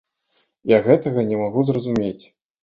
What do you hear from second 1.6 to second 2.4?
зразумець.